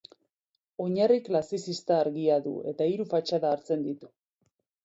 [0.85, 4.15] Oinarri klasizista argia du, eta hiru fatxada hartzen ditu.